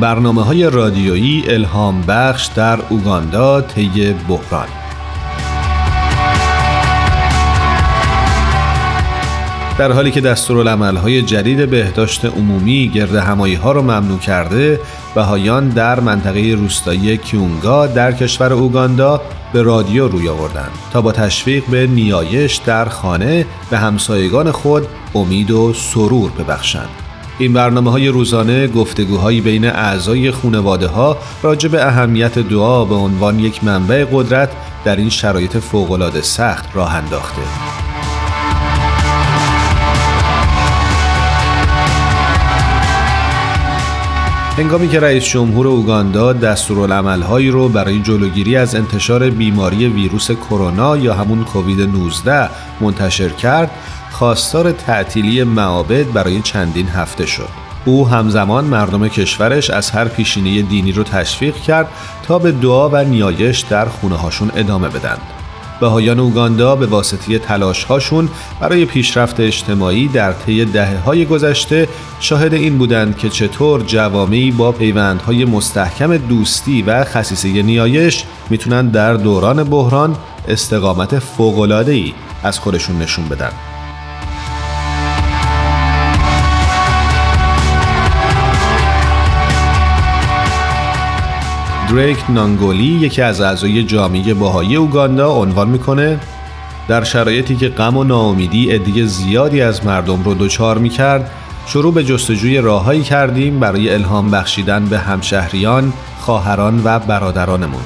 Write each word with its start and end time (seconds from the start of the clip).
برنامه 0.00 0.44
های 0.44 0.70
رادیویی 0.70 1.44
الهام 1.48 2.02
بخش 2.08 2.46
در 2.46 2.78
اوگاندا 2.88 3.60
طی 3.60 4.14
بحران. 4.28 4.68
در 9.78 9.92
حالی 9.92 10.10
که 10.10 10.34
های 11.02 11.22
جدید 11.22 11.70
بهداشت 11.70 12.24
عمومی 12.24 12.88
گرد 12.88 13.14
همایی 13.14 13.54
ها 13.54 13.72
را 13.72 13.82
ممنوع 13.82 14.18
کرده 14.18 14.80
بهایان 15.14 15.68
در 15.68 16.00
منطقه 16.00 16.54
روستایی 16.58 17.16
کیونگا 17.16 17.86
در 17.86 18.12
کشور 18.12 18.52
اوگاندا 18.52 19.20
به 19.52 19.62
رادیو 19.62 20.08
روی 20.08 20.28
آوردند 20.28 20.70
تا 20.92 21.02
با 21.02 21.12
تشویق 21.12 21.64
به 21.66 21.86
نیایش 21.86 22.56
در 22.56 22.84
خانه 22.84 23.46
به 23.70 23.78
همسایگان 23.78 24.50
خود 24.50 24.86
امید 25.14 25.50
و 25.50 25.72
سرور 25.72 26.30
ببخشند. 26.30 27.05
این 27.38 27.52
برنامه 27.52 27.90
های 27.90 28.08
روزانه 28.08 28.66
گفتگوهایی 28.66 29.40
بین 29.40 29.64
اعضای 29.64 30.30
خانواده 30.30 30.86
ها 30.86 31.16
راجع 31.42 31.68
به 31.68 31.86
اهمیت 31.86 32.38
دعا 32.38 32.84
به 32.84 32.94
عنوان 32.94 33.38
یک 33.40 33.64
منبع 33.64 34.04
قدرت 34.12 34.50
در 34.84 34.96
این 34.96 35.10
شرایط 35.10 35.56
فوقالعاده 35.56 36.22
سخت 36.22 36.68
راه 36.74 36.94
انداخته. 36.94 37.42
هنگامی 44.58 44.88
که 44.88 45.00
رئیس 45.00 45.24
جمهور 45.24 45.66
اوگاندا 45.66 46.32
دستورالعملهایی 46.32 47.50
رو 47.50 47.68
برای 47.68 48.00
جلوگیری 48.00 48.56
از 48.56 48.74
انتشار 48.74 49.30
بیماری 49.30 49.88
ویروس 49.88 50.30
کرونا 50.30 50.96
یا 50.96 51.14
همون 51.14 51.44
کووید 51.44 51.80
19 51.80 52.50
منتشر 52.80 53.28
کرد، 53.28 53.70
خواستار 54.18 54.72
تعطیلی 54.72 55.44
معابد 55.44 56.12
برای 56.12 56.40
چندین 56.42 56.88
هفته 56.88 57.26
شد. 57.26 57.48
او 57.84 58.08
همزمان 58.08 58.64
مردم 58.64 59.08
کشورش 59.08 59.70
از 59.70 59.90
هر 59.90 60.08
پیشینه 60.08 60.62
دینی 60.62 60.92
رو 60.92 61.02
تشویق 61.02 61.56
کرد 61.56 61.88
تا 62.22 62.38
به 62.38 62.52
دعا 62.52 62.88
و 62.88 62.96
نیایش 62.96 63.60
در 63.60 63.84
خونه 63.84 64.16
هاشون 64.16 64.50
ادامه 64.56 64.88
بدن. 64.88 65.16
بهایان 65.80 66.20
اوگاندا 66.20 66.76
به 66.76 66.86
واسطه 66.86 67.38
تلاش 67.38 67.84
هاشون 67.84 68.28
برای 68.60 68.84
پیشرفت 68.84 69.40
اجتماعی 69.40 70.08
در 70.08 70.32
طی 70.32 70.64
دهه 70.64 70.98
های 70.98 71.26
گذشته 71.26 71.88
شاهد 72.20 72.54
این 72.54 72.78
بودند 72.78 73.18
که 73.18 73.28
چطور 73.28 73.82
جوامعی 73.82 74.50
با 74.50 74.72
پیوندهای 74.72 75.44
مستحکم 75.44 76.16
دوستی 76.16 76.82
و 76.82 77.04
خصیصه 77.04 77.62
نیایش 77.62 78.24
می‌تونن 78.50 78.88
در 78.88 79.14
دوران 79.14 79.64
بحران 79.64 80.16
استقامت 80.48 81.18
فوق‌العاده‌ای 81.18 82.14
از 82.42 82.58
خودشون 82.58 82.98
نشون 82.98 83.28
بدن. 83.28 83.75
دریک 91.90 92.18
نانگولی 92.28 92.84
یکی 92.84 93.22
از 93.22 93.40
اعضای 93.40 93.82
جامعه 93.84 94.34
باهایی 94.34 94.76
اوگاندا 94.76 95.32
عنوان 95.32 95.68
می‌کنه 95.68 96.20
در 96.88 97.04
شرایطی 97.04 97.56
که 97.56 97.68
غم 97.68 97.96
و 97.96 98.04
ناامیدی 98.04 98.70
عده 98.70 99.06
زیادی 99.06 99.60
از 99.60 99.86
مردم 99.86 100.22
رو 100.22 100.34
دچار 100.34 100.78
می‌کرد 100.78 101.30
شروع 101.66 101.94
به 101.94 102.04
جستجوی 102.04 102.58
راههایی 102.58 103.02
کردیم 103.02 103.60
برای 103.60 103.94
الهام 103.94 104.30
بخشیدن 104.30 104.84
به 104.84 104.98
همشهریان، 104.98 105.92
خواهران 106.20 106.80
و 106.84 106.98
برادرانمون. 106.98 107.82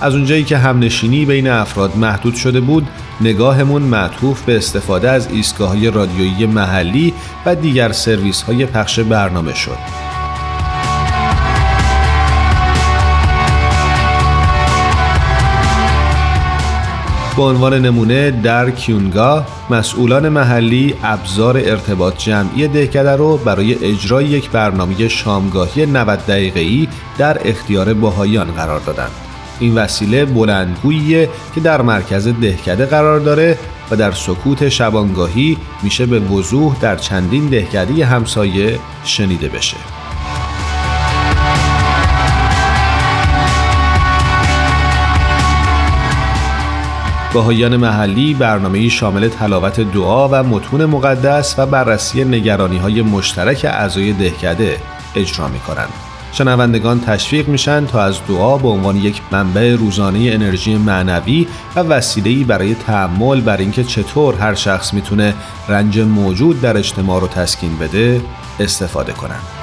از 0.00 0.14
اونجایی 0.14 0.44
که 0.44 0.58
همنشینی 0.58 1.24
بین 1.24 1.48
افراد 1.48 1.96
محدود 1.96 2.34
شده 2.34 2.60
بود، 2.60 2.88
نگاهمون 3.20 3.82
معطوف 3.82 4.42
به 4.42 4.56
استفاده 4.56 5.10
از 5.10 5.28
ایستگاه 5.32 5.90
رادیویی 5.90 6.46
محلی 6.46 7.14
و 7.46 7.54
دیگر 7.54 7.92
سرویس 7.92 8.42
های 8.42 8.66
پخش 8.66 9.00
برنامه 9.00 9.54
شد. 9.54 10.09
به 17.36 17.42
عنوان 17.42 17.74
نمونه 17.74 18.30
در 18.30 18.70
کیونگا 18.70 19.44
مسئولان 19.70 20.28
محلی 20.28 20.94
ابزار 21.02 21.56
ارتباط 21.56 22.18
جمعی 22.18 22.68
دهکده 22.68 23.10
رو 23.10 23.36
برای 23.36 23.84
اجرای 23.84 24.24
یک 24.24 24.50
برنامه 24.50 25.08
شامگاهی 25.08 25.86
90 25.86 26.26
دقیقه‌ای 26.26 26.88
در 27.18 27.48
اختیار 27.48 27.94
باهایان 27.94 28.50
قرار 28.50 28.80
دادند. 28.80 29.10
این 29.60 29.74
وسیله 29.74 30.24
بلندگوییه 30.24 31.28
که 31.54 31.60
در 31.60 31.82
مرکز 31.82 32.28
دهکده 32.28 32.86
قرار 32.86 33.20
داره 33.20 33.58
و 33.90 33.96
در 33.96 34.12
سکوت 34.12 34.68
شبانگاهی 34.68 35.56
میشه 35.82 36.06
به 36.06 36.20
وضوح 36.20 36.76
در 36.80 36.96
چندین 36.96 37.46
دهکده 37.46 38.06
همسایه 38.06 38.78
شنیده 39.04 39.48
بشه. 39.48 39.76
باهایان 47.34 47.76
محلی 47.76 48.34
برنامه 48.34 48.88
شامل 48.88 49.28
تلاوت 49.28 49.80
دعا 49.80 50.28
و 50.28 50.42
متون 50.42 50.84
مقدس 50.84 51.54
و 51.58 51.66
بررسی 51.66 52.24
نگرانی 52.24 52.78
های 52.78 53.02
مشترک 53.02 53.64
اعضای 53.64 54.12
دهکده 54.12 54.76
اجرا 55.16 55.48
می 55.48 55.58
کنند. 55.58 55.88
شنوندگان 56.32 57.00
تشویق 57.00 57.48
میشن 57.48 57.86
تا 57.86 58.02
از 58.02 58.18
دعا 58.28 58.58
به 58.58 58.68
عنوان 58.68 58.96
یک 58.96 59.22
منبع 59.30 59.74
روزانه 59.74 60.18
انرژی 60.18 60.76
معنوی 60.76 61.46
و 61.76 61.80
وسیله‌ای 61.80 62.44
برای 62.44 62.74
تعمل 62.74 63.40
بر 63.40 63.56
اینکه 63.56 63.84
چطور 63.84 64.34
هر 64.34 64.54
شخص 64.54 64.94
می‌تونه 64.94 65.34
رنج 65.68 65.98
موجود 65.98 66.60
در 66.60 66.76
اجتماع 66.76 67.20
رو 67.20 67.28
تسکین 67.28 67.78
بده 67.78 68.20
استفاده 68.60 69.12
کنند. 69.12 69.59